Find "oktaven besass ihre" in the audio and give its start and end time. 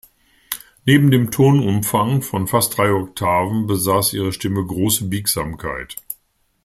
2.91-4.33